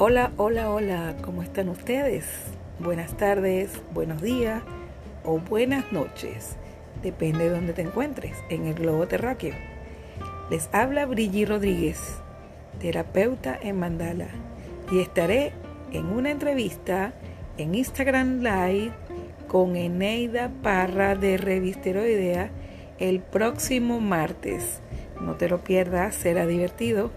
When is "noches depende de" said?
5.90-7.50